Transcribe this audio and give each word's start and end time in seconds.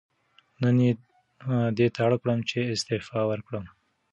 نن 0.61 0.75
یې 0.85 0.91
دې 1.77 1.87
ته 1.93 1.99
اړ 2.07 2.11
کړم 2.21 2.39
چې 2.49 2.59
استعفا 2.73 3.21
ورکړم. 3.31 3.65